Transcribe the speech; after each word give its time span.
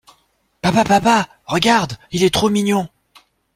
Papa, 0.63 0.83
Papa... 0.83 1.29
Regarde... 1.45 1.95
Il 2.11 2.23
est 2.23 2.33
trop 2.33 2.49
mignon! 2.49 2.89